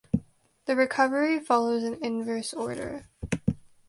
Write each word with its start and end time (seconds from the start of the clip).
The 0.65 0.75
recovery 0.75 1.39
follows 1.39 1.83
an 1.83 2.03
inverse 2.03 2.55
order. 2.55 3.07